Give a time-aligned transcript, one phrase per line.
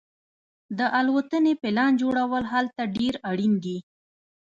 [0.77, 3.77] د الوتنې پلان جوړول هلته ډیر اړین دي